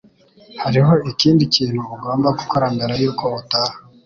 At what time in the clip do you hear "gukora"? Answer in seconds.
2.39-2.65